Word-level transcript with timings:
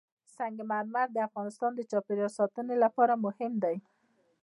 سنگ 0.35 0.57
مرمر 0.71 1.07
د 1.13 1.17
افغانستان 1.27 1.71
د 1.75 1.81
چاپیریال 1.91 2.31
ساتنې 2.39 2.75
لپاره 2.83 3.13
مهم 3.25 3.53
دي. 3.63 3.77